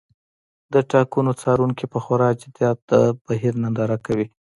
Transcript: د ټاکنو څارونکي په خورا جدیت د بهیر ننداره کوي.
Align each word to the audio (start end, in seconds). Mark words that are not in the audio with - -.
د 0.73 0.75
ټاکنو 0.91 1.31
څارونکي 1.41 1.85
په 1.93 1.99
خورا 2.03 2.29
جدیت 2.41 2.77
د 2.91 2.93
بهیر 3.25 3.53
ننداره 3.63 3.97
کوي. 4.05 4.27